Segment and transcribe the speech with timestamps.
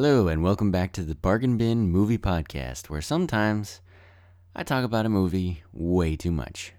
[0.00, 3.80] Hello, and welcome back to the Bargain Bin Movie Podcast, where sometimes
[4.54, 6.72] I talk about a movie way too much.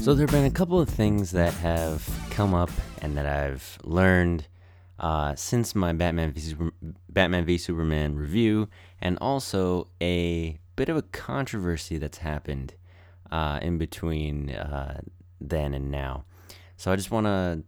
[0.00, 3.78] So, there have been a couple of things that have come up and that I've
[3.84, 4.48] learned
[4.98, 6.72] uh, since my Batman v, Super-
[7.08, 8.68] Batman v Superman review,
[9.00, 12.74] and also a bit of a controversy that's happened
[13.30, 15.00] uh, in between uh,
[15.40, 16.24] then and now.
[16.76, 17.62] So I just want to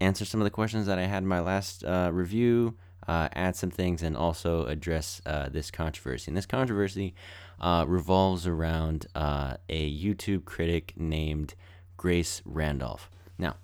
[0.00, 2.76] answer some of the questions that I had in my last uh, review,
[3.06, 6.30] uh, add some things, and also address uh, this controversy.
[6.30, 7.14] And this controversy
[7.60, 11.54] uh, revolves around a YouTube critic named
[11.96, 13.10] Grace Randolph.
[13.38, 13.56] Now,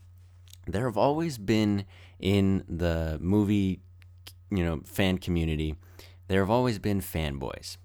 [0.66, 1.84] there have always been
[2.18, 3.80] in the movie,
[4.50, 5.76] you know, fan community,
[6.28, 7.76] there have always been fanboys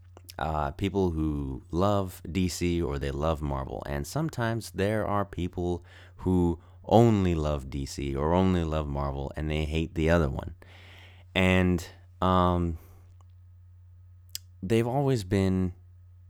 [0.41, 3.83] uh, people who love DC or they love Marvel.
[3.85, 5.85] And sometimes there are people
[6.17, 10.55] who only love DC or only love Marvel and they hate the other one.
[11.35, 11.85] And
[12.21, 12.79] um,
[14.63, 15.73] they've always been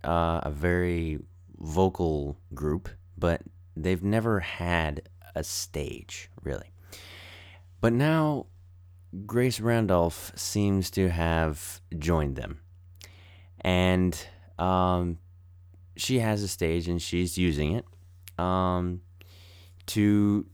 [0.04, 1.20] uh, a very
[1.58, 3.42] vocal group, but
[3.78, 6.74] they've never had a stage, really.
[7.80, 8.48] But now
[9.26, 12.60] Grace Randolph seems to have joined them
[13.62, 14.18] and
[14.60, 15.18] um,
[15.96, 17.86] she has a stage and she's using it
[18.38, 19.02] um,
[19.88, 20.46] to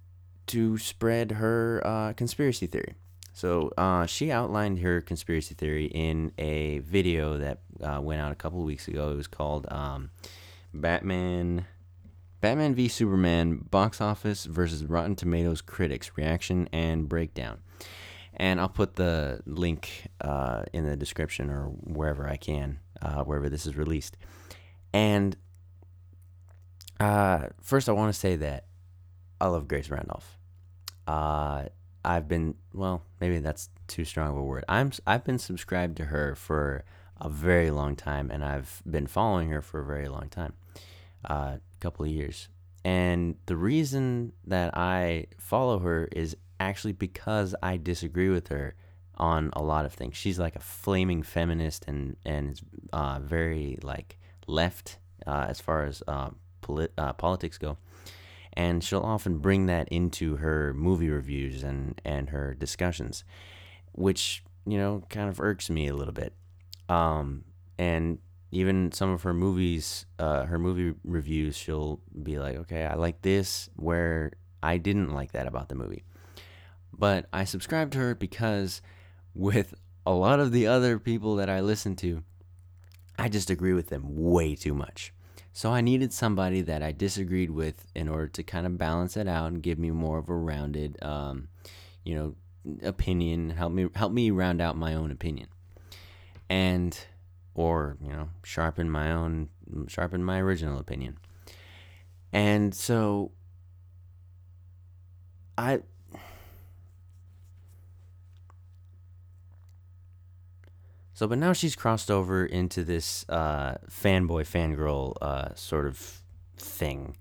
[0.47, 2.95] to spread her uh, conspiracy theory.
[3.33, 8.35] So uh, she outlined her conspiracy theory in a video that uh, went out a
[8.35, 9.11] couple of weeks ago.
[9.11, 10.09] It was called um,
[10.73, 11.65] Batman.
[12.39, 17.59] Batman v Superman box office versus Rotten Tomatoes critics reaction and breakdown.
[18.35, 23.49] And I'll put the link uh, in the description or wherever I can uh, wherever
[23.49, 24.17] this is released.
[24.93, 25.35] And
[26.99, 28.65] uh, first, I want to say that
[29.39, 30.37] I love Grace Randolph.
[31.05, 31.65] Uh,
[32.03, 34.65] I've been well, maybe that's too strong of a word.
[34.67, 36.83] I'm I've been subscribed to her for
[37.19, 40.53] a very long time, and I've been following her for a very long time,
[41.25, 42.49] a uh, couple of years.
[42.85, 48.75] And the reason that I follow her is actually because I disagree with her
[49.17, 50.15] on a lot of things.
[50.15, 52.59] She's like a flaming feminist and and
[52.93, 54.17] uh, very like
[54.47, 56.29] left uh, as far as uh,
[56.61, 57.77] polit- uh, politics go.
[58.53, 63.23] And she'll often bring that into her movie reviews and, and her discussions,
[63.91, 66.33] which, you know, kind of irks me a little bit.
[66.89, 67.43] Um,
[67.77, 68.17] and
[68.49, 73.21] even some of her movies, uh, her movie reviews, she'll be like, okay, I like
[73.21, 74.33] this, where
[74.63, 76.03] I didn't like that about the movie.
[76.91, 78.81] But I subscribe to her because
[79.37, 79.75] with
[80.05, 82.23] a lot of the other people that I listen to,
[83.19, 85.13] I just agree with them way too much.
[85.53, 89.27] So I needed somebody that I disagreed with in order to kind of balance it
[89.27, 91.47] out and give me more of a rounded, um,
[92.03, 92.35] you know,
[92.83, 93.51] opinion.
[93.51, 95.47] Help me help me round out my own opinion,
[96.49, 96.97] and
[97.55, 99.49] or you know sharpen my own
[99.87, 101.17] sharpen my original opinion.
[102.31, 103.31] And so
[105.57, 105.79] I
[111.17, 116.21] So, but now she's crossed over into this uh, fanboy, fangirl uh, sort of
[116.57, 117.17] thing.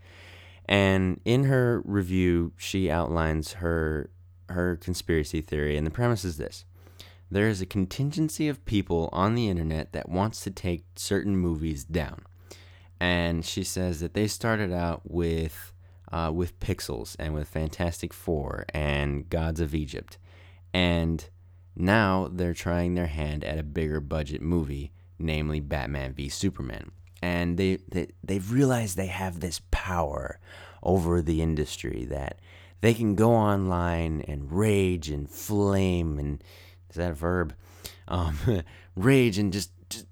[0.67, 4.11] And in her review, she outlines her
[4.51, 6.67] her conspiracy theory, and the premise is this:
[7.31, 11.83] there is a contingency of people on the internet that wants to take certain movies
[11.83, 12.21] down,
[13.01, 15.73] and she says that they started out with
[16.13, 20.19] uh, with Pixels and with Fantastic Four and Gods of Egypt,
[20.75, 21.31] and
[21.77, 26.91] now they're trying their hand at a bigger budget movie, namely Batman v Superman.
[27.23, 30.39] And they, they they've realized they have this power
[30.83, 32.41] over the industry that
[32.81, 36.43] they can go online and rage and flame and
[36.91, 37.55] is that a verb?
[38.09, 38.63] Um,
[38.97, 40.07] rage and just, just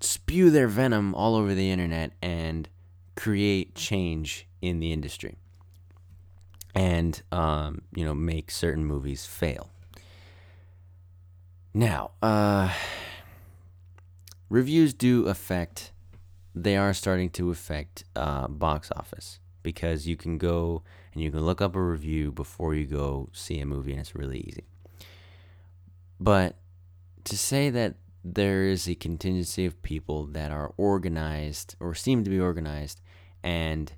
[0.00, 2.68] spew their venom all over the internet and
[3.16, 5.36] create change in the industry
[6.74, 9.70] and um, you know make certain movies fail
[11.72, 12.72] now, uh,
[14.48, 15.92] reviews do affect,
[16.54, 20.82] they are starting to affect uh, box office because you can go
[21.12, 24.14] and you can look up a review before you go see a movie, and it's
[24.14, 24.64] really easy.
[26.18, 26.56] But
[27.24, 32.30] to say that there is a contingency of people that are organized or seem to
[32.30, 33.00] be organized
[33.42, 33.92] and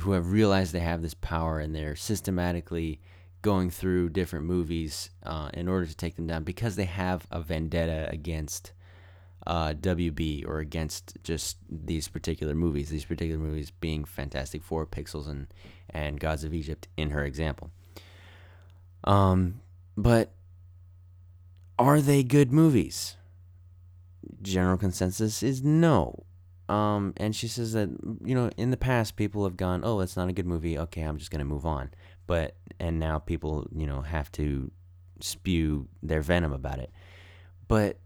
[0.00, 3.00] who have realized they have this power and they're systematically
[3.44, 7.42] going through different movies uh, in order to take them down because they have a
[7.42, 8.72] vendetta against
[9.46, 12.88] uh, WB or against just these particular movies.
[12.88, 15.46] These particular movies being Fantastic Four, Pixels, and
[15.90, 17.70] and Gods of Egypt in her example.
[19.04, 19.60] Um,
[19.94, 20.32] but
[21.78, 23.16] are they good movies?
[24.40, 26.24] General consensus is no.
[26.66, 27.90] Um, and she says that
[28.24, 30.78] you know in the past people have gone, oh, it's not a good movie.
[30.78, 31.90] Okay, I'm just gonna move on.
[32.26, 34.70] But and now people you know have to
[35.20, 36.90] spew their venom about it.
[37.68, 37.98] But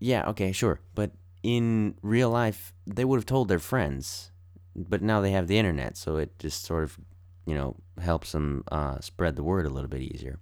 [0.00, 0.80] yeah, okay, sure.
[0.94, 1.12] But
[1.42, 4.30] in real life, they would have told their friends.
[4.76, 6.98] But now they have the internet, so it just sort of
[7.46, 10.38] you know helps them uh, spread the word a little bit easier.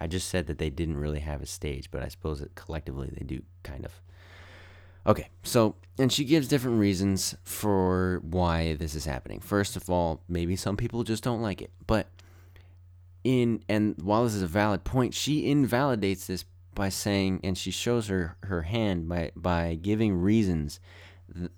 [0.00, 3.10] I just said that they didn't really have a stage, but I suppose that collectively
[3.16, 3.92] they do kind of.
[5.06, 9.40] Okay, so, and she gives different reasons for why this is happening.
[9.40, 11.70] First of all, maybe some people just don't like it.
[11.86, 12.08] But
[13.24, 16.44] in, and while this is a valid point, she invalidates this
[16.74, 20.80] by saying, and she shows her, her hand by, by giving reasons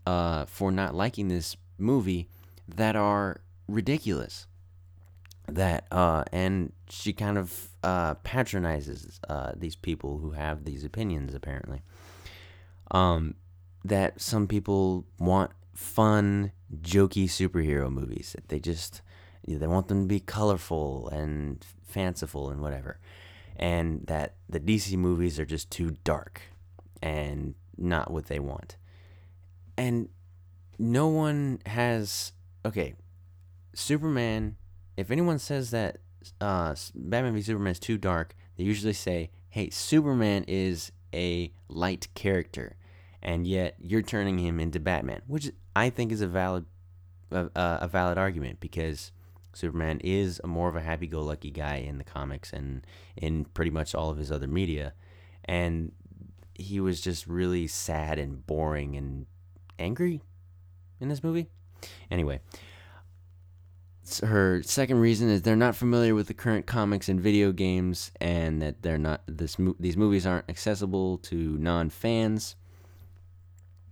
[0.07, 2.29] uh, for not liking this movie
[2.69, 4.47] that are ridiculous.
[5.49, 11.35] That, uh, and she kind of uh, patronizes uh, these people who have these opinions,
[11.35, 11.83] apparently
[12.91, 13.35] um,
[13.85, 18.33] that some people want fun, jokey superhero movies.
[18.35, 19.03] That they just
[19.47, 22.99] they want them to be colorful and fanciful and whatever,
[23.57, 26.43] and that the DC movies are just too dark
[27.03, 28.77] and not what they want.
[29.77, 30.09] And
[30.79, 32.33] no one has
[32.65, 32.95] okay.
[33.75, 34.57] Superman.
[34.97, 35.99] If anyone says that
[36.41, 42.09] uh, Batman v Superman is too dark, they usually say, "Hey, Superman is a light
[42.15, 42.77] character,
[43.23, 46.65] and yet you're turning him into Batman, which I think is a valid
[47.31, 49.13] a, a valid argument because
[49.57, 52.87] Superman is a more of a happy-go-lucky guy in the comics and
[53.17, 54.93] in pretty much all of his other media,
[55.45, 55.93] and
[56.55, 59.27] he was just really sad and boring and
[59.79, 60.23] angry
[61.01, 61.49] in this movie.
[62.11, 62.41] Anyway,
[64.23, 68.61] her second reason is they're not familiar with the current comics and video games, and
[68.61, 72.57] that they're not this these movies aren't accessible to non fans.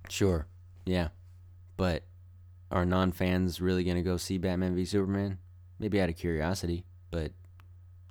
[0.08, 0.46] Sure,
[0.84, 1.08] yeah,
[1.76, 2.04] but
[2.70, 5.38] are non fans really gonna go see Batman v Superman?
[5.84, 7.32] Maybe out of curiosity, but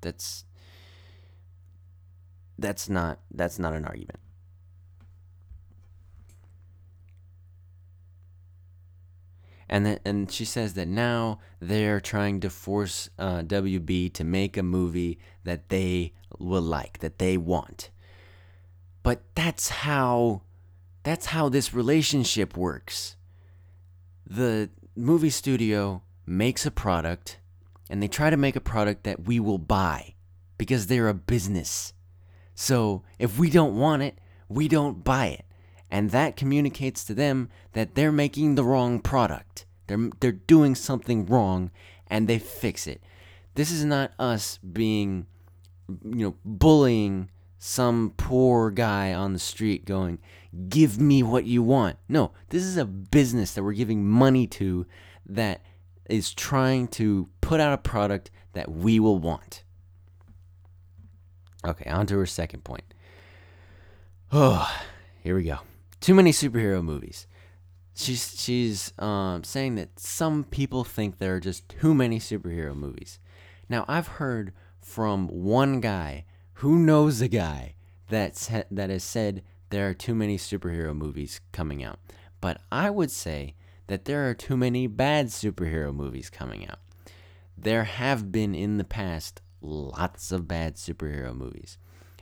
[0.01, 0.45] that's
[2.59, 4.19] that's not that's not an argument.
[9.73, 14.55] and that, and she says that now they're trying to force uh, WB to make
[14.55, 17.89] a movie that they will like, that they want.
[19.01, 20.43] But that's how
[21.01, 23.15] that's how this relationship works.
[24.29, 27.39] The movie studio makes a product
[27.94, 30.16] and they try to make a product that we will buy
[30.57, 31.94] because they're a business.
[32.56, 34.18] So, if we don't want it,
[34.50, 35.45] we don't buy it
[35.94, 39.68] and that communicates to them that they're making the wrong product.
[39.86, 41.69] They're they're doing something wrong
[42.07, 43.00] and they fix it.
[43.54, 45.28] This is not us being
[45.88, 47.30] you know bullying
[47.60, 50.18] some poor guy on the street going,
[50.68, 54.88] "Give me what you want." No, this is a business that we're giving money to
[55.28, 55.62] that
[56.09, 59.63] is trying to put out a product that we will want.
[61.65, 62.94] Okay, on to her second point.
[64.31, 64.69] Oh,
[65.21, 65.59] here we go.
[66.01, 67.27] Too many superhero movies.
[67.95, 73.19] She's she's um, saying that some people think there are just too many superhero movies.
[73.69, 76.25] Now I've heard from one guy
[76.56, 77.75] who knows a guy
[78.09, 81.99] that's that has said there are too many superhero movies coming out.
[82.42, 83.56] But I would say
[83.87, 86.80] that there are too many bad superhero movies coming out.
[87.57, 91.78] There have been in the past lots of bad superhero movies.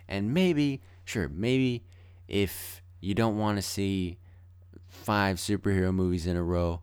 [0.07, 1.83] And maybe, sure, maybe
[2.27, 4.17] if you don't want to see
[4.87, 6.81] five superhero movies in a row,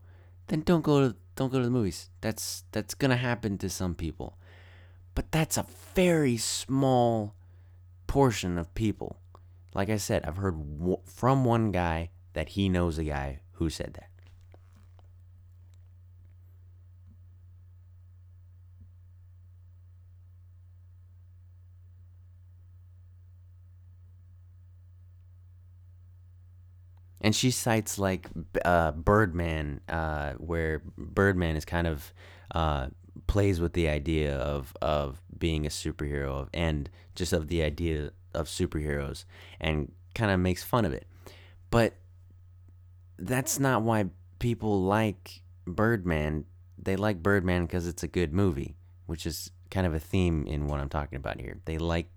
[0.48, 2.10] then don't go to don't go to the movies.
[2.20, 4.38] That's that's gonna happen to some people,
[5.14, 7.34] but that's a very small
[8.06, 9.18] portion of people.
[9.74, 10.58] Like I said, I've heard
[11.04, 14.07] from one guy that he knows a guy who said that.
[27.28, 28.26] And she cites like
[28.64, 32.10] uh, Birdman, uh, where Birdman is kind of
[32.54, 32.86] uh,
[33.26, 38.46] plays with the idea of of being a superhero and just of the idea of
[38.46, 39.26] superheroes
[39.60, 41.06] and kind of makes fun of it.
[41.68, 41.96] But
[43.18, 44.06] that's not why
[44.38, 46.46] people like Birdman.
[46.78, 50.66] They like Birdman because it's a good movie, which is kind of a theme in
[50.66, 51.58] what I'm talking about here.
[51.66, 52.08] They like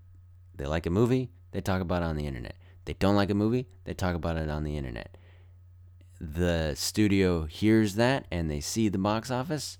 [0.54, 2.56] they like a movie, they talk about it on the internet.
[2.84, 5.16] They don't like a movie, they talk about it on the internet.
[6.20, 9.78] The studio hears that and they see the box office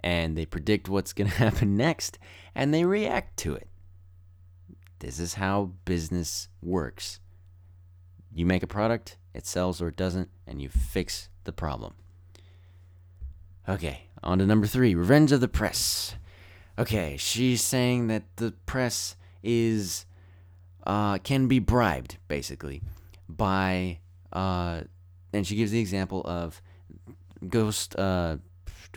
[0.00, 2.18] and they predict what's going to happen next
[2.54, 3.68] and they react to it.
[5.00, 7.20] This is how business works.
[8.32, 11.94] You make a product, it sells or it doesn't, and you fix the problem.
[13.68, 16.14] Okay, on to number three Revenge of the Press.
[16.78, 20.06] Okay, she's saying that the press is
[20.86, 22.82] uh, can be bribed basically
[23.28, 23.98] by
[24.32, 24.82] uh,
[25.32, 26.60] and she gives the example of
[27.48, 28.36] Ghost uh,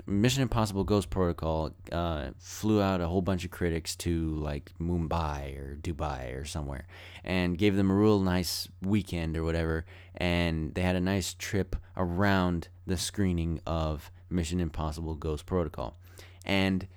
[0.08, 5.58] Mission Impossible Ghost Protocol uh, flew out a whole bunch of critics to like Mumbai
[5.58, 6.88] or Dubai or somewhere
[7.24, 9.86] and gave them a real nice weekend or whatever.
[10.18, 15.98] And they had a nice trip around the screening of Mission Impossible Ghost Protocol.
[16.44, 16.88] And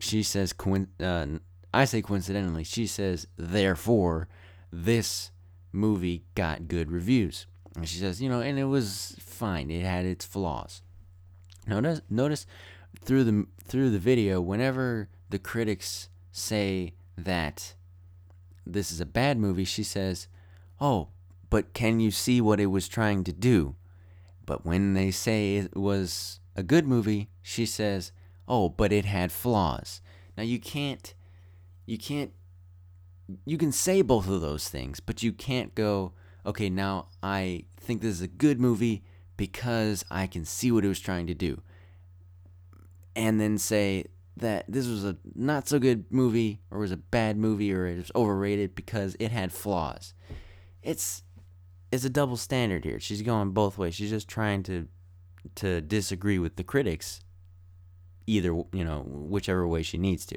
[0.00, 0.54] she says,
[1.00, 1.26] uh,
[1.72, 4.28] I say coincidentally, she says, therefore,
[4.72, 5.30] this
[5.72, 7.46] movie got good reviews.
[7.76, 9.70] And she says, you know, and it was fine.
[9.70, 10.82] It had its flaws.
[11.66, 12.46] Notice, notice
[13.00, 17.74] through the through the video, whenever the critics say that
[18.66, 20.28] this is a bad movie, she says,
[20.80, 21.08] "Oh,
[21.50, 23.76] but can you see what it was trying to do?"
[24.46, 28.12] But when they say it was a good movie, she says,
[28.46, 30.00] "Oh, but it had flaws."
[30.36, 31.14] Now you can't
[31.88, 32.32] you can't
[33.46, 36.12] you can say both of those things, but you can't go,
[36.44, 39.02] "Okay, now I think this is a good movie
[39.36, 41.62] because I can see what it was trying to do."
[43.16, 44.04] And then say
[44.36, 47.96] that this was a not so good movie or was a bad movie or it
[47.96, 50.12] was overrated because it had flaws.
[50.82, 51.22] It's
[51.90, 53.00] it's a double standard here.
[53.00, 53.94] She's going both ways.
[53.94, 54.88] She's just trying to
[55.54, 57.20] to disagree with the critics
[58.26, 60.36] either, you know, whichever way she needs to.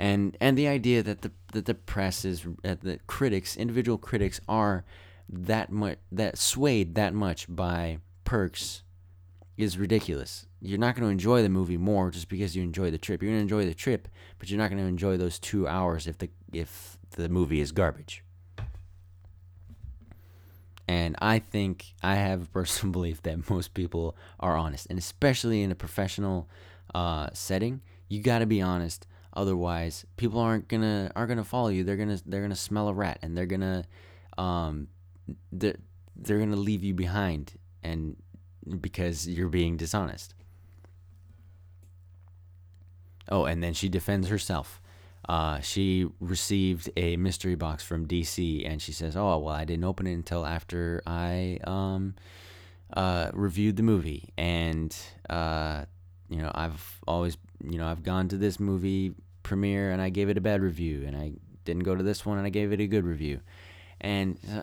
[0.00, 4.40] And and the idea that the that the press is that the critics, individual critics
[4.48, 4.82] are
[5.28, 8.82] that much that swayed that much by perks
[9.58, 10.46] is ridiculous.
[10.62, 13.22] You're not going to enjoy the movie more just because you enjoy the trip.
[13.22, 16.06] You're going to enjoy the trip, but you're not going to enjoy those 2 hours
[16.06, 18.24] if the if the movie is garbage.
[20.88, 25.62] And I think I have a personal belief that most people are honest, and especially
[25.62, 26.48] in a professional
[26.94, 29.06] uh, setting, you got to be honest.
[29.32, 31.84] Otherwise, people aren't gonna aren't gonna follow you.
[31.84, 33.84] They're gonna they're gonna smell a rat, and they're gonna
[34.38, 34.88] um
[35.52, 35.76] they're,
[36.16, 38.16] they're gonna leave you behind, and
[38.80, 40.34] because you're being dishonest.
[43.28, 44.80] Oh, and then she defends herself.
[45.28, 49.84] Uh, she received a mystery box from DC, and she says, "Oh, well, I didn't
[49.84, 52.14] open it until after I um,
[52.92, 54.96] uh, reviewed the movie, and
[55.28, 55.84] uh,
[56.28, 60.28] you know, I've always, you know, I've gone to this movie premiere and I gave
[60.28, 61.32] it a bad review, and I
[61.64, 63.40] didn't go to this one and I gave it a good review,
[64.00, 64.62] and uh,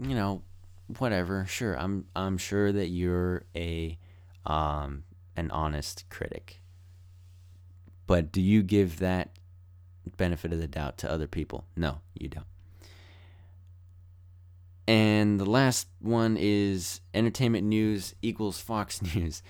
[0.00, 0.42] you know,
[0.98, 1.46] whatever.
[1.46, 3.98] Sure, I'm I'm sure that you're a
[4.44, 5.04] um,
[5.36, 6.60] an honest critic,
[8.06, 9.30] but do you give that
[10.16, 11.64] benefit of the doubt to other people?
[11.76, 12.46] No, you don't.
[14.88, 19.42] And the last one is entertainment news equals Fox News.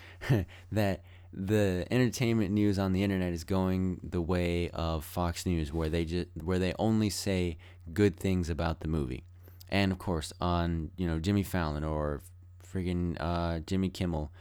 [0.73, 5.89] that the entertainment news on the internet is going the way of Fox News, where
[5.89, 7.59] they just where they only say
[7.93, 9.25] good things about the movie,
[9.69, 12.23] and of course on you know Jimmy Fallon or
[12.65, 14.33] friggin' uh, Jimmy Kimmel,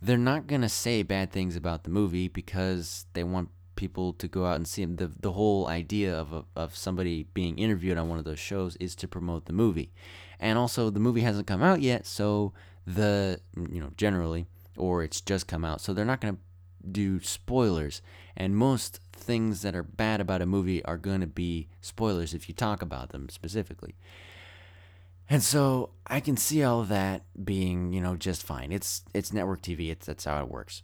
[0.00, 4.44] they're not gonna say bad things about the movie because they want people to go
[4.44, 4.96] out and see them.
[4.96, 8.76] The the whole idea of a, of somebody being interviewed on one of those shows
[8.76, 9.92] is to promote the movie,
[10.38, 12.52] and also the movie hasn't come out yet, so
[12.86, 14.46] the you know generally
[14.80, 15.80] or it's just come out.
[15.80, 16.40] So they're not going to
[16.90, 18.02] do spoilers.
[18.36, 22.48] And most things that are bad about a movie are going to be spoilers if
[22.48, 23.94] you talk about them specifically.
[25.28, 28.72] And so I can see all that being, you know, just fine.
[28.72, 29.90] It's it's network TV.
[29.90, 30.82] It's that's how it works.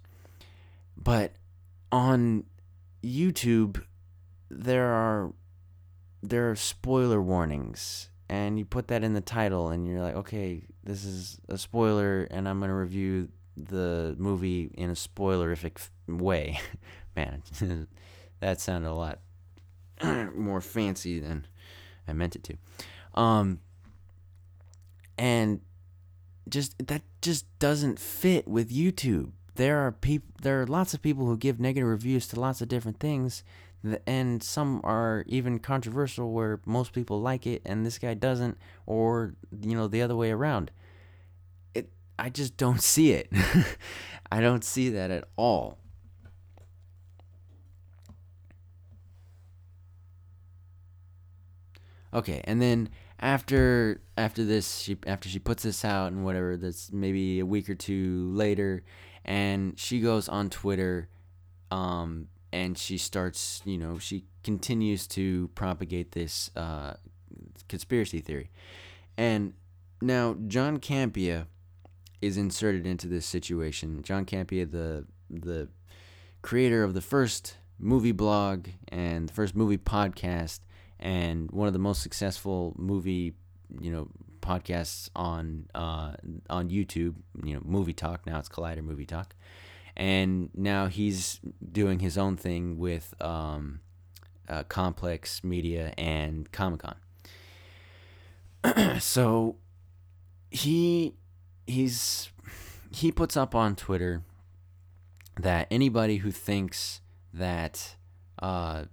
[0.96, 1.32] But
[1.90, 2.44] on
[3.04, 3.82] YouTube
[4.50, 5.32] there are
[6.22, 10.64] there are spoiler warnings and you put that in the title and you're like, "Okay,
[10.84, 16.60] this is a spoiler and I'm to review the movie in a spoilerific way.
[17.16, 17.42] Man,
[18.40, 19.20] that sounded a lot
[20.34, 21.46] more fancy than
[22.06, 22.56] I meant it to.
[23.20, 23.60] Um,
[25.16, 25.60] and
[26.48, 29.32] just that just doesn't fit with YouTube.
[29.54, 32.68] There are people there are lots of people who give negative reviews to lots of
[32.68, 33.42] different things
[34.06, 39.34] and some are even controversial where most people like it and this guy doesn't or
[39.62, 40.70] you know the other way around
[42.18, 43.30] I just don't see it.
[44.32, 45.78] I don't see that at all.
[52.14, 52.88] Okay, and then
[53.20, 57.68] after after this she after she puts this out and whatever that's maybe a week
[57.68, 58.82] or two later
[59.24, 61.08] and she goes on Twitter
[61.70, 66.94] um and she starts you know she continues to propagate this uh
[67.68, 68.50] conspiracy theory
[69.16, 69.54] and
[70.02, 71.46] now John Campea
[72.22, 75.68] is inserted into this situation John Campea, the the
[76.42, 80.60] creator of the first movie blog and the first movie podcast
[80.98, 83.34] and one of the most successful movie,
[83.80, 84.08] you know,
[84.40, 86.12] podcasts on uh,
[86.48, 87.16] on YouTube.
[87.44, 88.26] You know, Movie Talk.
[88.26, 89.34] Now it's Collider Movie Talk,
[89.96, 91.40] and now he's
[91.72, 93.80] doing his own thing with um,
[94.48, 96.96] uh, Complex Media and Comic Con.
[99.00, 99.56] so
[100.50, 101.14] he
[101.66, 102.30] he's
[102.90, 104.22] he puts up on Twitter
[105.38, 107.00] that anybody who thinks
[107.32, 107.96] that
[108.40, 108.84] uh,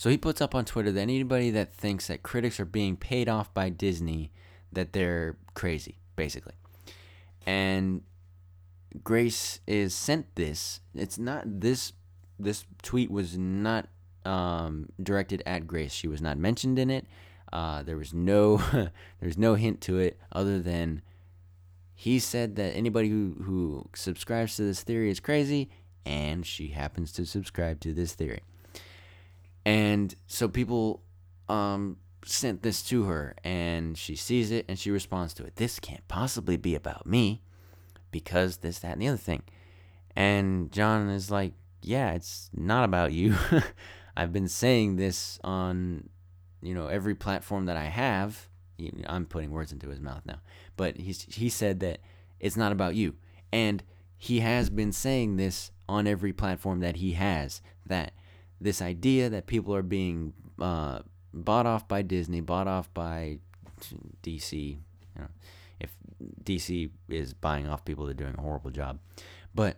[0.00, 3.28] So he puts up on Twitter that anybody that thinks that critics are being paid
[3.28, 4.32] off by Disney,
[4.72, 6.54] that they're crazy, basically.
[7.44, 8.00] And
[9.04, 10.80] Grace is sent this.
[10.94, 11.92] It's not this.
[12.38, 13.88] This tweet was not
[14.24, 15.92] um, directed at Grace.
[15.92, 17.06] She was not mentioned in it.
[17.52, 18.62] Uh, there was no
[19.20, 21.02] there's no hint to it other than
[22.00, 25.68] he said that anybody who, who subscribes to this theory is crazy,
[26.06, 28.40] and she happens to subscribe to this theory.
[29.66, 31.02] And so people
[31.50, 35.56] um, sent this to her, and she sees it and she responds to it.
[35.56, 37.42] This can't possibly be about me
[38.10, 39.42] because this, that, and the other thing.
[40.16, 43.36] And John is like, Yeah, it's not about you.
[44.16, 46.08] I've been saying this on,
[46.62, 48.48] you know, every platform that I have.
[49.06, 50.40] I'm putting words into his mouth now,
[50.76, 52.00] but he's, he said that
[52.38, 53.14] it's not about you.
[53.52, 53.82] And
[54.16, 58.12] he has been saying this on every platform that he has that
[58.60, 61.00] this idea that people are being uh,
[61.32, 63.38] bought off by Disney, bought off by
[64.22, 64.52] DC.
[64.52, 64.78] You
[65.18, 65.28] know,
[65.80, 65.90] if
[66.44, 68.98] DC is buying off people, they're doing a horrible job.
[69.54, 69.76] But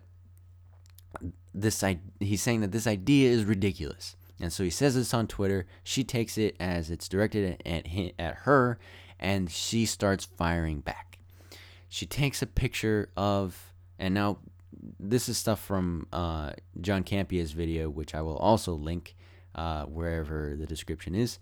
[1.53, 1.83] this,
[2.19, 5.65] he's saying that this idea is ridiculous, and so he says this on Twitter.
[5.85, 7.87] She takes it as it's directed at
[8.19, 8.77] at her,
[9.17, 11.17] and she starts firing back.
[11.87, 14.39] She takes a picture of, and now
[14.99, 16.51] this is stuff from uh,
[16.81, 19.15] John Campea's video, which I will also link
[19.55, 21.39] uh, wherever the description is.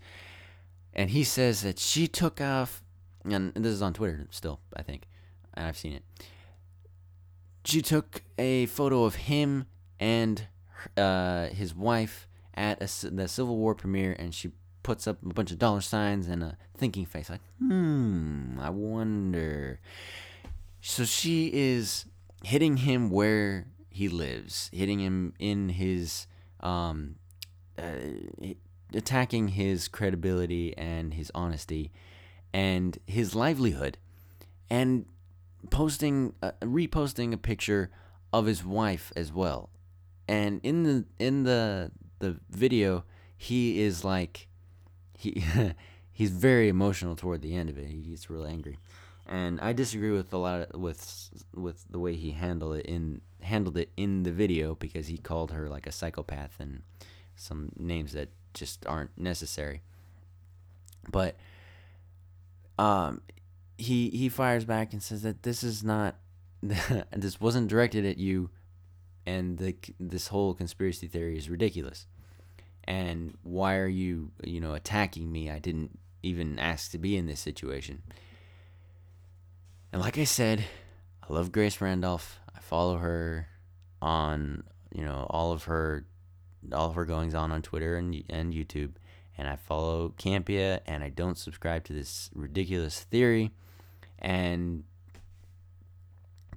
[0.94, 2.84] And he says that she took off,
[3.24, 5.08] and this is on Twitter still, I think,
[5.54, 6.04] and I've seen it.
[7.64, 9.66] She took a photo of him
[9.98, 10.46] and
[10.96, 15.50] uh, his wife at a, the Civil War premiere, and she puts up a bunch
[15.50, 19.80] of dollar signs and a thinking face, like, hmm, I wonder.
[20.80, 22.06] So she is
[22.44, 26.26] hitting him where he lives, hitting him in his
[26.60, 27.16] um,
[27.78, 27.94] uh,
[28.94, 31.92] attacking his credibility and his honesty
[32.52, 33.98] and his livelihood,
[34.68, 35.06] and
[35.70, 37.90] posting uh, reposting a picture
[38.32, 39.70] of his wife as well.
[40.28, 41.90] And in the in the
[42.22, 43.04] the video,
[43.36, 44.48] he is like
[45.18, 45.44] he
[46.12, 47.88] he's very emotional toward the end of it.
[47.88, 48.78] He gets real angry
[49.26, 53.20] and I disagree with a lot of, with with the way he handled it in
[53.40, 56.82] handled it in the video because he called her like a psychopath and
[57.36, 59.82] some names that just aren't necessary.
[61.10, 61.36] But
[62.78, 63.22] um,
[63.78, 66.16] he he fires back and says that this is not
[66.62, 68.50] this wasn't directed at you,
[69.24, 72.06] and the this whole conspiracy theory is ridiculous.
[72.84, 75.50] And why are you you know attacking me?
[75.50, 78.02] I didn't even ask to be in this situation.
[79.92, 80.64] And like I said,
[81.22, 82.40] I love Grace Randolph.
[82.54, 83.48] I follow her
[84.00, 84.64] on,
[84.94, 86.06] you know, all of her
[86.72, 88.92] all of her goings on on Twitter and and YouTube.
[89.38, 93.52] And I follow Campea and I don't subscribe to this ridiculous theory.
[94.18, 94.84] And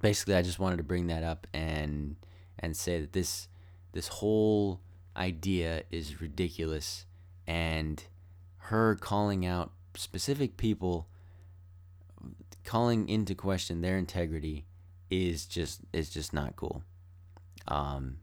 [0.00, 2.16] basically I just wanted to bring that up and
[2.58, 3.48] and say that this
[3.92, 4.80] this whole
[5.16, 7.06] idea is ridiculous
[7.46, 8.04] and
[8.56, 11.08] her calling out specific people
[12.64, 14.66] calling into question their integrity
[15.10, 16.82] is just is just not cool.
[17.68, 18.18] Um,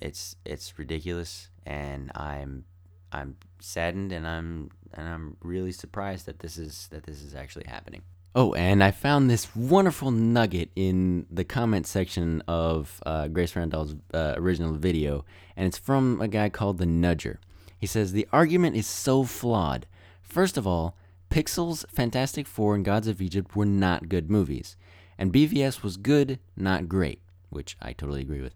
[0.00, 2.64] it's it's ridiculous, and I'm
[3.12, 7.66] I'm saddened, and I'm and I'm really surprised that this is that this is actually
[7.68, 8.02] happening.
[8.34, 13.94] Oh, and I found this wonderful nugget in the comment section of uh, Grace Randolph's
[14.14, 17.36] uh, original video, and it's from a guy called the Nudger.
[17.78, 19.86] He says the argument is so flawed.
[20.22, 20.96] First of all,
[21.28, 24.76] Pixels, Fantastic Four, and Gods of Egypt were not good movies.
[25.18, 28.54] And BVS was good, not great, which I totally agree with.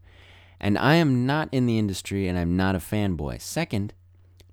[0.58, 3.42] And I am not in the industry and I'm not a fanboy.
[3.42, 3.92] Second,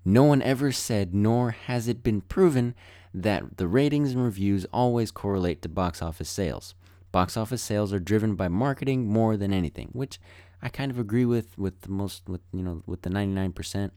[0.04, 2.76] no one ever said, nor has it been proven,
[3.14, 6.74] that the ratings and reviews always correlate to box office sales.
[7.12, 10.20] Box office sales are driven by marketing more than anything, which
[10.62, 13.92] I kind of agree with with the most with you know with the 99%,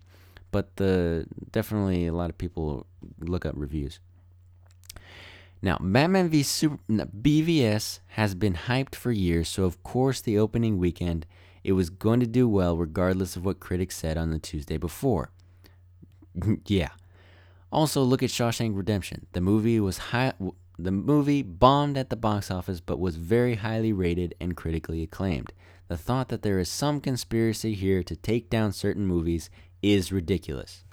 [0.51, 2.87] but the definitely a lot of people
[3.21, 4.01] look up reviews.
[5.63, 10.79] Now, Batman v Super BVS has been hyped for years, so of course the opening
[10.79, 11.25] weekend
[11.65, 15.31] it was going to do well regardless of what critics said on the Tuesday before.
[16.67, 16.91] yeah.
[17.73, 19.27] Also, look at Shawshank Redemption.
[19.33, 20.33] The movie was high.
[20.79, 25.53] The movie bombed at the box office but was very highly rated and critically acclaimed.
[25.89, 29.51] The thought that there is some conspiracy here to take down certain movies
[29.83, 30.85] is ridiculous.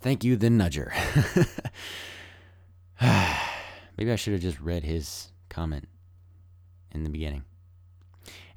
[0.00, 0.92] Thank you, the Nudger.
[3.96, 5.88] Maybe I should have just read his comment
[6.92, 7.44] in the beginning.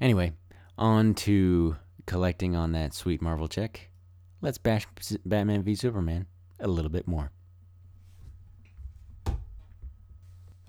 [0.00, 0.32] Anyway,
[0.76, 3.88] on to collecting on that sweet Marvel check.
[4.40, 4.86] Let's bash
[5.24, 6.26] Batman v Superman
[6.62, 7.30] a little bit more.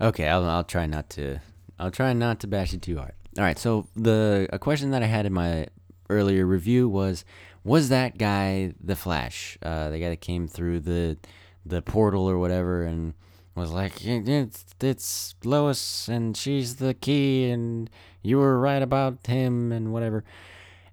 [0.00, 1.38] Okay, I'll, I'll try not to.
[1.78, 3.12] I'll try not to bash it too hard.
[3.38, 5.66] All right, so the a question that I had in my
[6.10, 7.24] earlier review was,
[7.64, 11.16] was that guy the Flash, uh, the guy that came through the
[11.64, 13.14] the portal or whatever, and
[13.54, 17.88] was like, it's, it's Lois and she's the key, and
[18.22, 20.24] you were right about him and whatever.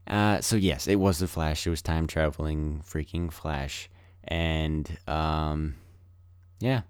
[0.07, 1.67] Uh, so yes, it was the Flash.
[1.67, 3.89] It was time traveling freaking Flash,
[4.25, 5.75] and um,
[6.59, 6.81] yeah,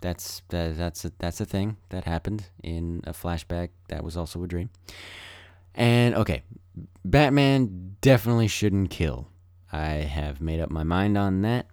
[0.00, 4.42] that's that, that's a, that's a thing that happened in a flashback that was also
[4.42, 4.70] a dream.
[5.74, 6.42] And okay,
[7.04, 9.28] Batman definitely shouldn't kill.
[9.72, 11.66] I have made up my mind on that.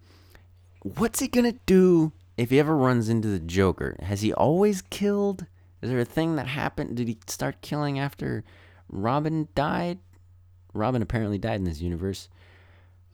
[0.81, 3.95] What's he gonna do if he ever runs into the Joker?
[4.01, 5.45] Has he always killed?
[5.81, 6.97] Is there a thing that happened?
[6.97, 8.43] Did he start killing after
[8.89, 9.99] Robin died?
[10.73, 12.27] Robin apparently died in this universe.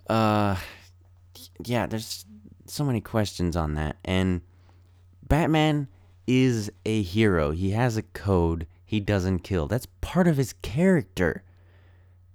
[0.10, 0.56] Uh,
[1.64, 2.26] yeah, there's
[2.68, 3.98] so many questions on that.
[4.04, 4.42] And
[5.28, 5.88] Batman
[6.28, 7.52] is a hero.
[7.52, 8.68] He has a code.
[8.86, 9.68] He doesn't kill.
[9.68, 11.44] That's part of his character.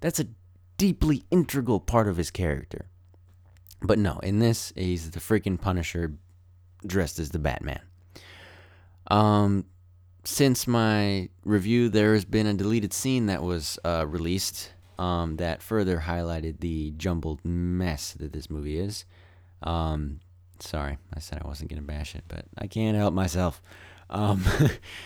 [0.00, 0.28] That's a
[0.76, 2.86] deeply integral part of his character.
[3.82, 6.14] But no, in this, he's the freaking Punisher
[6.86, 7.80] dressed as the Batman.
[9.08, 9.66] Um,
[10.24, 15.62] since my review, there has been a deleted scene that was uh, released um, that
[15.62, 19.04] further highlighted the jumbled mess that this movie is.
[19.62, 20.20] Um,
[20.58, 23.60] Sorry, I said I wasn't gonna bash it, but I can't help myself.
[24.08, 24.42] Um,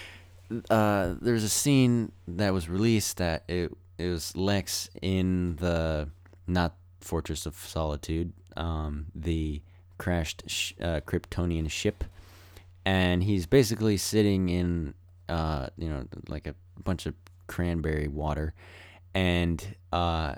[0.70, 6.09] uh, there's a scene that was released that it it was Lex in the
[6.46, 9.62] not Fortress of Solitude, um, the
[9.98, 12.05] crashed sh- uh, Kryptonian ship,
[12.85, 14.94] and he's basically sitting in
[15.29, 17.14] uh, you know like a bunch of
[17.48, 18.55] cranberry water,
[19.14, 20.34] and uh,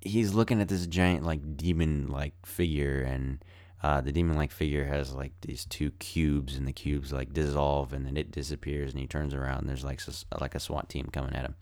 [0.00, 3.44] he's looking at this giant like demon like figure and
[3.84, 7.92] uh, the demon like figure has like these two cubes, and the cubes like dissolve,
[7.92, 10.00] and then it disappears, and he turns around, and there's like
[10.40, 11.54] like a SWAT team coming at him,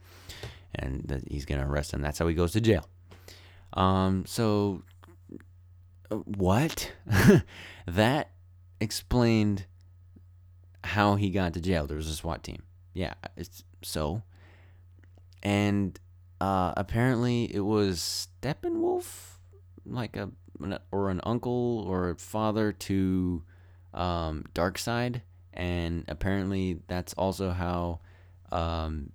[0.76, 2.00] and he's gonna arrest him.
[2.00, 2.86] That's how he goes to jail.
[3.72, 4.84] Um, so
[6.10, 6.92] what?
[7.88, 8.30] that
[8.80, 9.66] explained
[10.84, 11.88] how he got to jail.
[11.88, 12.62] There was a SWAT team.
[12.94, 14.22] Yeah, it's so
[15.42, 15.98] and
[16.40, 19.38] uh, apparently it was Steppenwolf,
[19.84, 20.30] like a
[20.92, 23.42] or an uncle or a father to
[23.94, 25.22] um, Darkseid,
[25.54, 28.00] and apparently that's also how
[28.50, 29.10] um,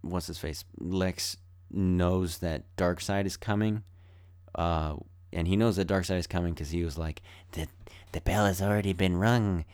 [0.00, 1.36] what's his face Lex
[1.70, 3.82] knows that Darkseid is coming.
[4.54, 4.96] Uh,
[5.32, 7.20] and he knows that Darkseid is coming because he was like,
[7.52, 7.66] the,
[8.12, 9.64] the bell has already been rung.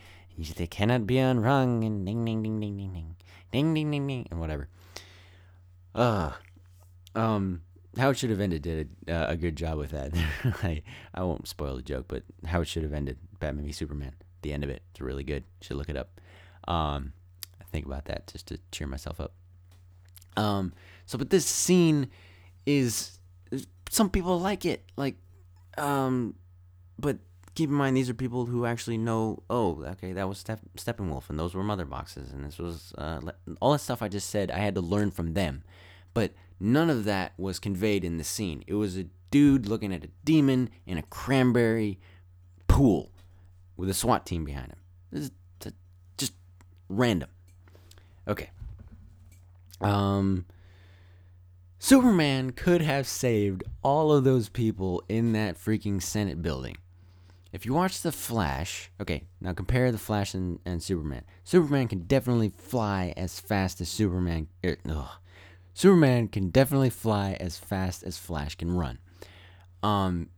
[0.55, 1.83] They cannot be unrung.
[1.83, 3.15] And ding, ding, ding, ding, ding, ding.
[3.51, 4.27] Ding, ding, ding, ding.
[4.31, 4.69] And whatever.
[5.93, 6.31] Uh
[7.15, 7.61] um
[7.97, 10.13] how it should have ended did a, uh, a good job with that.
[10.63, 10.81] I,
[11.13, 14.13] I won't spoil the joke, but how it should have ended, Batman v Superman.
[14.43, 15.43] The end of it, it's really good.
[15.61, 16.19] should look it up.
[16.67, 17.13] Um,
[17.59, 19.33] I think about that just to cheer myself up.
[20.37, 20.73] Um,
[21.05, 22.09] so, but this scene
[22.65, 23.19] is
[23.89, 25.15] some people like it, like,
[25.77, 26.35] um,
[26.97, 27.17] but
[27.55, 29.43] keep in mind these are people who actually know.
[29.49, 33.19] Oh, okay, that was Step Steppenwolf, and those were mother boxes, and this was uh,
[33.59, 34.51] all that stuff I just said.
[34.51, 35.63] I had to learn from them,
[36.13, 36.33] but
[36.63, 38.63] None of that was conveyed in the scene.
[38.67, 41.99] It was a dude looking at a demon in a cranberry
[42.67, 43.11] pool
[43.75, 44.77] with a SWAT team behind him.
[45.11, 45.31] This is
[46.19, 46.33] just
[46.87, 47.29] random.
[48.27, 48.51] Okay.
[49.81, 50.45] Um
[51.79, 56.77] Superman could have saved all of those people in that freaking Senate building.
[57.51, 61.23] If you watch The Flash, okay, now compare The Flash and, and Superman.
[61.43, 64.47] Superman can definitely fly as fast as Superman.
[64.65, 65.09] Er, ugh,
[65.73, 68.99] Superman can definitely fly as fast as Flash can run.
[69.83, 70.29] Um,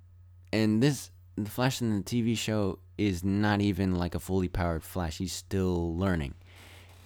[0.52, 4.84] and this the Flash in the TV show is not even like a fully powered
[4.84, 5.18] Flash.
[5.18, 6.36] He's still learning.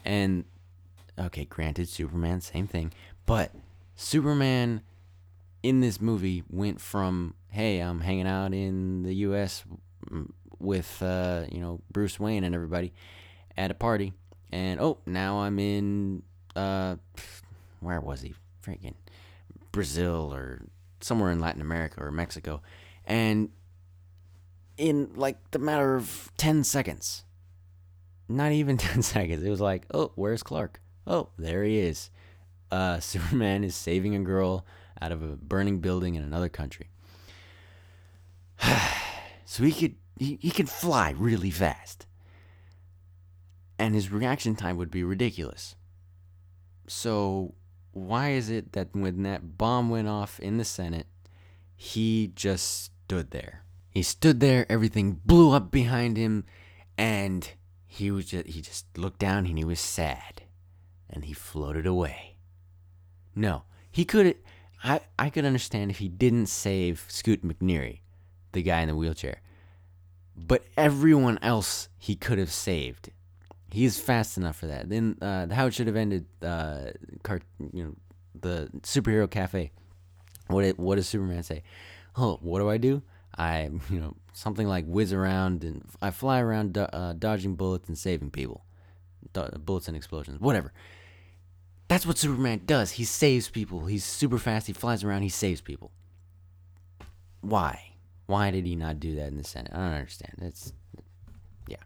[0.05, 0.45] And
[1.17, 2.93] okay, granted, Superman, same thing,
[3.25, 3.51] but
[3.95, 4.81] Superman
[5.63, 9.63] in this movie went from hey, I'm hanging out in the U.S.
[10.59, 12.93] with uh, you know Bruce Wayne and everybody
[13.57, 14.13] at a party,
[14.51, 16.23] and oh, now I'm in
[16.55, 16.95] uh,
[17.79, 18.33] where was he?
[18.65, 18.95] Freaking
[19.71, 20.65] Brazil or
[20.99, 22.61] somewhere in Latin America or Mexico,
[23.05, 23.49] and
[24.77, 27.23] in like the matter of 10 seconds,
[28.27, 30.81] not even 10 seconds, it was like, oh, where's Clark?
[31.05, 32.09] Oh, there he is.
[32.71, 34.65] Uh, Superman is saving a girl
[35.01, 36.89] out of a burning building in another country.
[39.47, 42.05] so he could he, he could fly really fast.
[43.79, 45.75] And his reaction time would be ridiculous.
[46.87, 47.53] So
[47.91, 51.07] why is it that when that bomb went off in the Senate,
[51.75, 53.63] he just stood there?
[53.89, 56.43] He stood there, everything blew up behind him,
[56.97, 57.49] and
[57.85, 60.41] he was just he just looked down and he was sad.
[61.09, 62.35] And he floated away.
[63.33, 64.35] No, he could
[64.83, 67.99] I, I could understand if he didn't save Scoot McNairy,
[68.57, 69.41] the guy in the wheelchair.
[70.35, 73.11] But everyone else he could have saved.
[73.71, 74.89] He's fast enough for that.
[74.89, 76.25] Then uh, how it should have ended.
[76.41, 76.91] Uh,
[77.23, 77.41] car,
[77.73, 77.95] you know,
[78.39, 79.71] the superhero cafe.
[80.47, 81.63] What it, what does Superman say?
[82.15, 83.03] Oh, what do I do?
[83.37, 87.87] I you know something like whiz around and I fly around do, uh, dodging bullets
[87.87, 88.63] and saving people,
[89.33, 90.73] do, bullets and explosions, whatever.
[91.87, 92.91] That's what Superman does.
[92.91, 93.85] He saves people.
[93.85, 94.67] He's super fast.
[94.67, 95.21] He flies around.
[95.21, 95.91] He saves people.
[97.39, 97.93] Why?
[98.27, 99.71] Why did he not do that in the Senate?
[99.73, 100.35] I don't understand.
[100.41, 100.73] It's
[101.67, 101.77] yeah.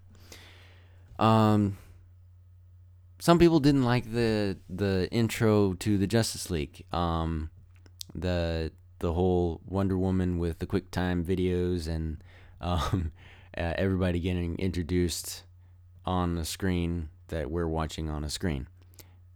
[1.18, 1.78] Um
[3.20, 6.84] some people didn't like the the intro to the Justice League.
[6.92, 7.50] Um
[8.14, 12.24] the the whole Wonder Woman with the QuickTime videos and
[12.62, 13.12] um,
[13.58, 15.44] uh, everybody getting introduced
[16.06, 18.68] on the screen that we're watching on a screen.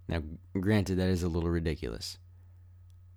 [0.08, 0.22] Now,
[0.60, 2.20] granted, that is a little ridiculous,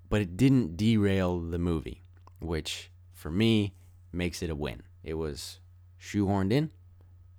[0.09, 2.03] but it didn't derail the movie,
[2.41, 3.75] which for me
[4.13, 4.83] makes it a win.
[5.03, 5.61] It was
[6.01, 6.71] shoehorned in,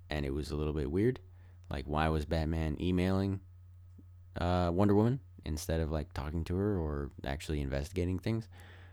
[0.08, 1.20] and it was a little bit weird.
[1.68, 3.40] Like, why was Batman emailing
[4.36, 8.48] uh, Wonder Woman instead of like talking to her or actually investigating things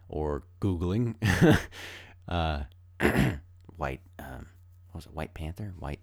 [0.10, 1.16] or Googling?
[2.28, 2.64] uh,
[3.78, 4.48] white, um,
[4.92, 5.74] what was it, White Panther?
[5.80, 6.02] White,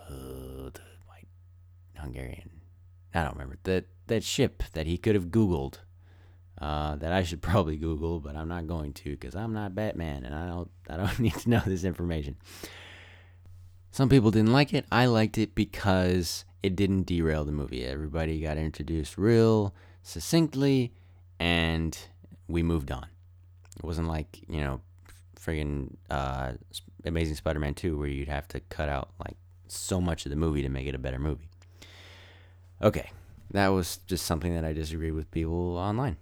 [0.00, 1.28] uh, the white
[1.96, 2.62] Hungarian
[3.14, 5.78] I don't remember that that ship that he could have Googled.
[6.62, 10.24] Uh, that I should probably Google, but I'm not going to because I'm not Batman
[10.24, 12.36] and I don't I don't need to know this information.
[13.90, 14.86] Some people didn't like it.
[14.90, 17.84] I liked it because it didn't derail the movie.
[17.84, 20.92] Everybody got introduced real succinctly,
[21.40, 21.98] and
[22.46, 23.06] we moved on.
[23.76, 24.80] It wasn't like you know,
[25.38, 26.52] friggin' uh,
[27.04, 30.62] Amazing Spider-Man 2, where you'd have to cut out like so much of the movie
[30.62, 31.48] to make it a better movie.
[32.80, 33.10] Okay,
[33.50, 36.16] that was just something that I disagreed with people online.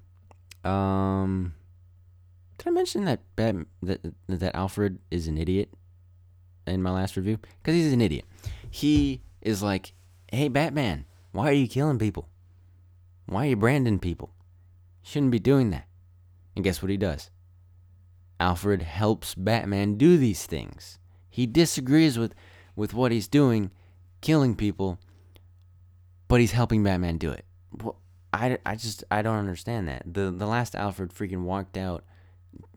[0.65, 1.55] Um,
[2.59, 3.57] did I mention that that
[4.29, 5.71] that Alfred is an idiot
[6.67, 7.39] in my last review?
[7.63, 8.25] Because he's an idiot.
[8.71, 9.95] He is like,
[10.31, 12.29] "Hey, Batman, why are you killing people?
[13.27, 14.35] Why are you branding people?
[15.03, 15.87] Shouldn't be doing that."
[16.55, 17.31] And guess what he does?
[18.39, 20.99] Alfred helps Batman do these things.
[21.29, 22.35] He disagrees with
[22.75, 23.71] with what he's doing,
[24.21, 24.99] killing people,
[26.29, 27.45] but he's helping Batman do it.
[27.73, 28.00] Well,
[28.33, 30.03] I, I just I don't understand that.
[30.07, 32.05] The the last Alfred freaking walked out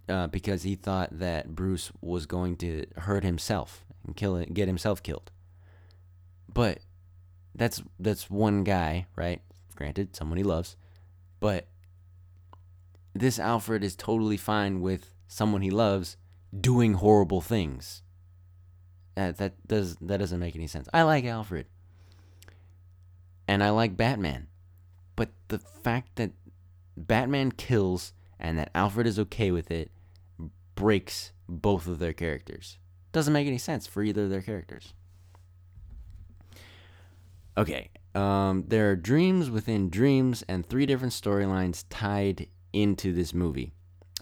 [0.10, 4.68] uh, because he thought that Bruce was going to hurt himself and kill it, get
[4.68, 5.32] himself killed.
[6.52, 6.80] But
[7.56, 9.42] that's that's one guy, right?
[9.76, 10.76] Granted, someone he loves,
[11.40, 11.68] but
[13.14, 16.18] this Alfred is totally fine with someone he loves
[16.60, 18.02] doing horrible things.
[19.16, 20.88] That that does that doesn't make any sense.
[20.94, 21.68] I like Alfred
[23.48, 24.48] and I like Batman.
[25.16, 26.32] But the fact that
[26.98, 29.92] Batman kills and that Alfred is okay with it
[30.76, 32.78] breaks both of their characters.
[33.12, 34.94] Doesn't make any sense for either of their characters.
[37.56, 43.74] Okay, um, there are dreams within dreams and three different storylines tied into this movie.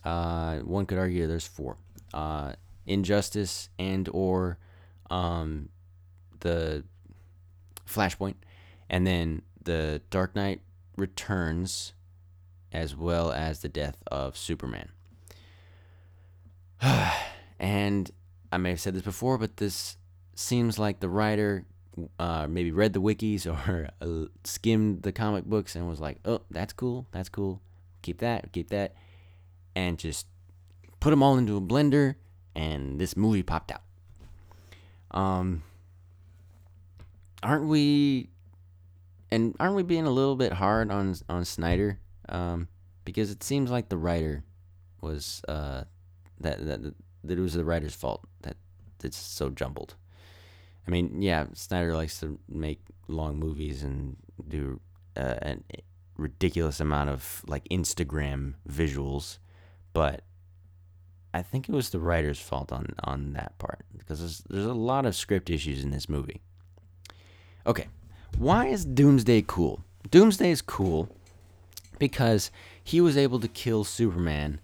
[0.04, 1.78] Uh, one could argue there's four:
[2.14, 2.54] uh,
[2.86, 4.58] injustice and or
[5.10, 5.70] um,
[6.42, 6.84] the
[7.88, 8.36] Flashpoint,
[8.90, 10.60] and then the Dark Knight
[11.02, 11.94] Returns,
[12.72, 14.90] as well as the death of Superman.
[17.60, 18.12] and
[18.52, 19.98] I may have said this before, but this
[20.36, 21.66] seems like the writer
[22.20, 26.42] uh, maybe read the wikis or uh, skimmed the comic books and was like, "Oh,
[26.50, 27.08] that's cool.
[27.12, 27.62] That's cool.
[28.02, 28.52] Keep that.
[28.52, 28.96] Keep that,"
[29.76, 30.28] and just
[31.00, 32.16] put them all into a blender,
[32.56, 33.82] and this movie popped out.
[35.12, 35.64] Um,
[37.44, 38.30] aren't we?
[39.32, 42.00] And aren't we being a little bit hard on on Snyder?
[42.28, 42.68] Um,
[43.06, 44.44] because it seems like the writer
[45.02, 45.84] was uh
[46.40, 48.58] that that that it was the writer's fault that
[49.04, 49.96] it's so jumbled.
[50.88, 54.18] I mean, yeah, Snyder likes to make long movies and
[54.48, 54.80] do
[55.16, 55.58] uh, a
[56.18, 59.38] ridiculous amount of like Instagram visuals,
[59.94, 60.24] but
[61.34, 64.74] I think it was the writer's fault on on that part because there's there's a
[64.74, 66.42] lot of script issues in this movie.
[67.66, 67.88] Okay,
[68.38, 69.84] why is Doomsday cool?
[70.10, 71.10] Doomsday is cool
[72.00, 72.52] because
[72.84, 74.60] he was able to kill Superman,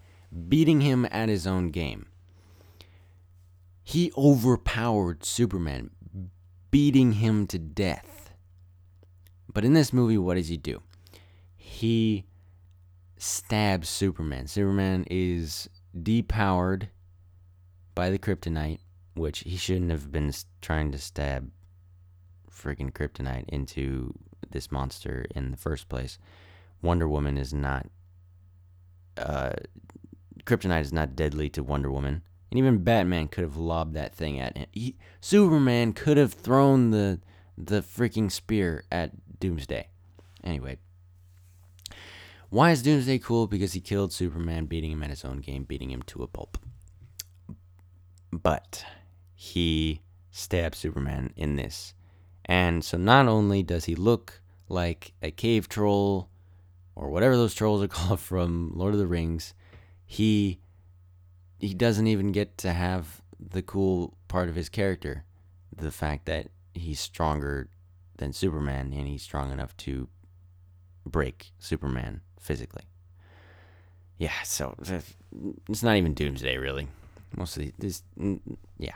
[0.49, 2.07] beating him at his own game.
[3.83, 5.91] He overpowered Superman,
[6.71, 8.33] beating him to death.
[9.53, 10.81] But in this movie, what does he do?
[11.55, 12.25] He
[13.17, 14.47] stabs Superman.
[14.47, 16.89] Superman is depowered
[17.95, 18.79] by the kryptonite,
[19.15, 21.49] which he shouldn't have been trying to stab
[22.57, 24.13] freaking kryptonite into
[24.49, 26.17] this monster in the first place.
[26.81, 27.87] Wonder Woman is not
[29.17, 29.53] uh
[30.45, 32.23] kryptonite is not deadly to Wonder Woman.
[32.49, 34.67] And even Batman could have lobbed that thing at him.
[34.71, 37.19] He, Superman could have thrown the
[37.57, 39.87] the freaking spear at Doomsday.
[40.43, 40.77] Anyway,
[42.49, 43.47] why is Doomsday cool?
[43.47, 46.57] Because he killed Superman, beating him at his own game, beating him to a pulp.
[48.31, 48.85] But
[49.33, 51.93] he stabbed Superman in this.
[52.47, 56.29] And so not only does he look like a cave troll
[56.95, 59.53] or whatever those trolls are called from Lord of the Rings,
[60.05, 60.59] he
[61.59, 65.25] he doesn't even get to have the cool part of his character,
[65.75, 67.67] the fact that he's stronger
[68.17, 70.07] than Superman and he's strong enough to
[71.05, 72.83] break Superman physically.
[74.17, 74.75] Yeah, so
[75.69, 76.87] it's not even Doomsday really.
[77.35, 78.03] Mostly this,
[78.79, 78.95] yeah.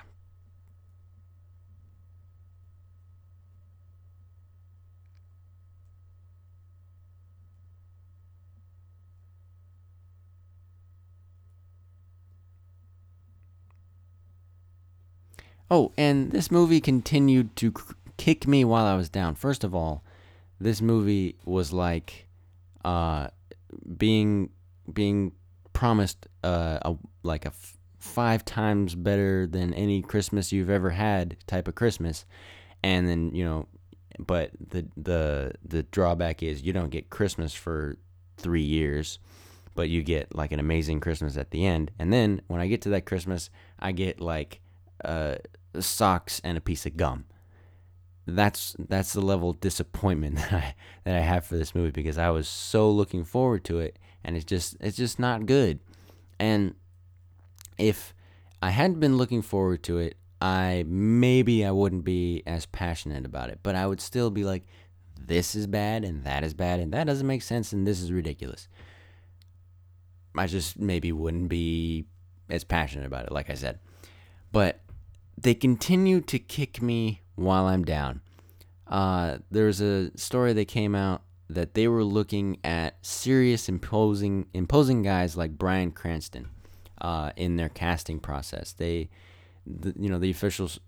[15.73, 17.73] Oh, and this movie continued to
[18.17, 19.36] kick me while I was down.
[19.36, 20.03] First of all,
[20.60, 22.27] this movie was like
[22.84, 23.27] uh,
[23.97, 24.49] being
[24.91, 25.31] being
[25.71, 31.38] promised uh, a, like a f- five times better than any Christmas you've ever had
[31.47, 32.25] type of Christmas,
[32.84, 33.65] and then you know,
[34.19, 37.95] but the the the drawback is you don't get Christmas for
[38.36, 39.19] three years,
[39.73, 42.81] but you get like an amazing Christmas at the end, and then when I get
[42.81, 44.60] to that Christmas, I get like
[45.05, 45.36] uh,
[45.79, 47.25] socks and a piece of gum
[48.27, 52.17] that's that's the level of disappointment that I that I have for this movie because
[52.17, 55.79] I was so looking forward to it and it's just it's just not good.
[56.39, 56.75] And
[57.77, 58.13] if
[58.62, 63.49] I hadn't been looking forward to it, I maybe I wouldn't be as passionate about
[63.49, 64.63] it, but I would still be like
[65.19, 68.12] this is bad and that is bad and that doesn't make sense and this is
[68.12, 68.67] ridiculous.
[70.36, 72.05] I just maybe wouldn't be
[72.49, 73.79] as passionate about it like I said.
[74.51, 74.79] But
[75.38, 78.22] they continue to kick me while I'm down.
[78.88, 85.02] Uh, there's a story that came out that they were looking at serious imposing imposing
[85.02, 86.50] guys like Bryan Cranston
[87.02, 88.74] uh, in their casting process.
[88.74, 89.10] They,
[89.65, 90.80] the, you know, the officials,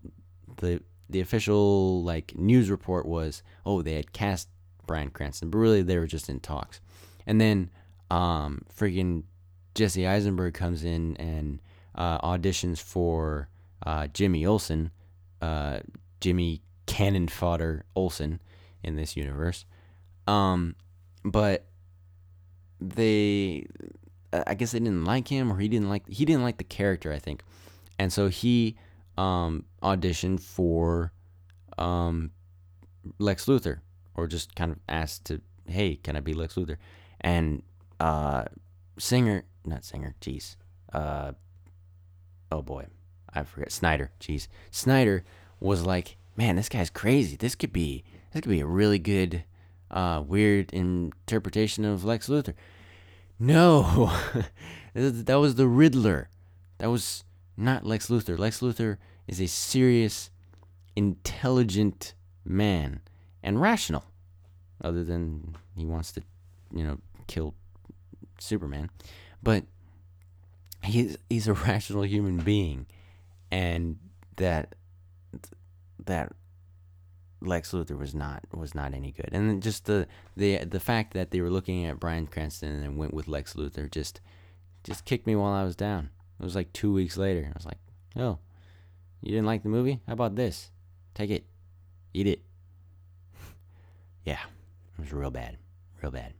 [0.57, 4.47] the the official like news report was, oh, they had cast
[4.87, 6.79] Bryan Cranston, but really they were just in talks.
[7.25, 7.69] And then,
[8.09, 9.23] um, freaking
[9.75, 11.59] Jesse Eisenberg comes in and
[11.95, 13.49] uh, auditions for
[13.85, 14.91] uh, Jimmy Olsen.
[15.41, 15.79] Uh,
[16.21, 18.41] Jimmy cannon fodder Olsen
[18.81, 19.65] in this universe.
[20.27, 20.75] Um,
[21.25, 21.65] but
[22.79, 23.65] they,
[24.31, 27.11] I guess they didn't like him, or he didn't like he didn't like the character,
[27.11, 27.43] I think,
[27.99, 28.77] and so he
[29.17, 31.11] um, auditioned for
[31.77, 32.31] um,
[33.19, 33.79] Lex Luthor,
[34.15, 36.77] or just kind of asked to, hey, can I be Lex Luthor?
[37.21, 37.63] And
[37.99, 38.45] uh,
[38.97, 40.55] singer, not singer, jeez,
[40.93, 41.33] uh,
[42.51, 42.85] oh boy,
[43.35, 45.23] I forget Snyder, jeez, Snyder
[45.59, 47.35] was like, man, this guy's crazy.
[47.35, 49.43] This could be this could be a really good
[49.91, 52.53] uh, weird interpretation of Lex Luthor.
[53.39, 54.11] No,
[54.93, 56.29] that was the Riddler.
[56.79, 57.23] That was
[57.57, 58.37] not Lex Luthor.
[58.37, 60.29] Lex Luthor is a serious,
[60.95, 62.13] intelligent
[62.45, 63.01] man
[63.41, 64.05] and rational,
[64.81, 66.23] other than he wants to,
[66.73, 67.53] you know, kill
[68.39, 68.89] Superman.
[69.41, 69.65] But
[70.83, 72.85] he's he's a rational human being,
[73.53, 73.99] and
[74.37, 74.73] that
[76.05, 76.33] that
[77.39, 81.29] Lex Luthor was not was not any good, and just the the the fact that
[81.29, 84.21] they were looking at Bryan Cranston and went with Lex Luthor just
[84.83, 86.09] just kicked me while I was down.
[86.39, 87.45] It was like two weeks later.
[87.45, 87.77] I was like,
[88.15, 88.39] oh,
[89.21, 89.99] you didn't like the movie?
[90.07, 90.71] How about this?
[91.13, 91.45] Take it,
[92.11, 92.41] eat it.
[94.25, 94.39] yeah,
[94.97, 95.57] it was real bad,
[96.01, 96.33] real bad.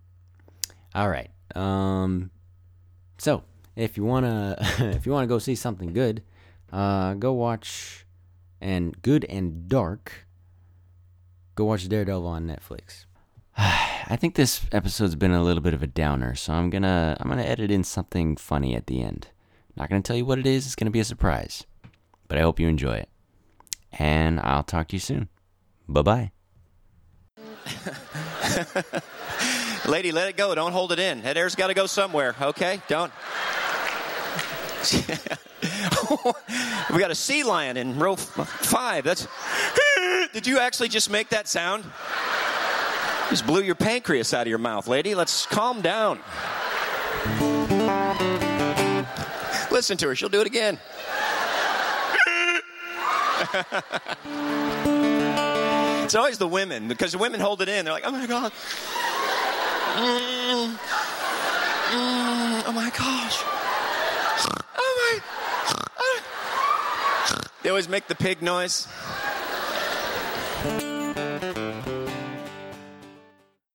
[0.95, 1.29] All right.
[1.55, 2.31] Um,
[3.19, 3.43] so
[3.75, 6.23] if you wanna if you wanna go see something good,
[6.73, 8.05] uh, go watch
[8.59, 10.25] and good and dark
[11.55, 13.05] go watch Daredevil on Netflix.
[13.57, 17.29] I think this episode's been a little bit of a downer, so I'm gonna I'm
[17.29, 19.27] gonna edit in something funny at the end.
[19.75, 20.65] Not gonna tell you what it is.
[20.65, 21.65] It's gonna be a surprise,
[22.27, 23.09] but I hope you enjoy it.
[23.91, 25.29] And I'll talk to you soon.
[25.87, 26.31] Bye bye.
[29.85, 30.55] Lady, let it go.
[30.55, 31.21] Don't hold it in.
[31.21, 32.35] That air's got to go somewhere.
[32.41, 33.11] Okay, don't.
[36.91, 39.03] we got a sea lion in row five.
[39.03, 39.27] That's.
[40.33, 41.85] Did you actually just make that sound?
[43.29, 45.15] Just blew your pancreas out of your mouth, lady.
[45.15, 46.19] Let's calm down.
[49.71, 50.15] Listen to her.
[50.15, 50.79] She'll do it again.
[56.03, 57.85] it's always the women because the women hold it in.
[57.85, 58.51] They're like, oh my God.
[59.95, 63.43] Mm, mm, oh my gosh.
[64.77, 65.21] Oh my.
[67.63, 68.89] They always make the pig noise.